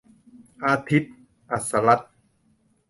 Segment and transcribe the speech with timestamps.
[0.65, 1.13] อาทิตย์
[1.51, 2.11] อัสสรัตน์